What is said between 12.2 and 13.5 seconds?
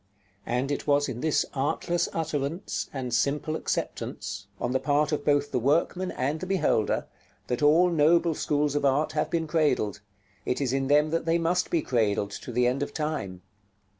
to the end of time.